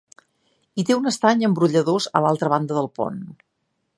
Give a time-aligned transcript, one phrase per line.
[0.75, 3.23] Hi té un estany amb brolladors a l'altra banda del pont.